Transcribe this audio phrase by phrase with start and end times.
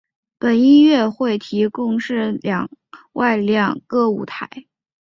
[0.39, 1.37] 本音乐会
[1.71, 2.69] 共设室内及室
[3.13, 4.49] 外两个舞台。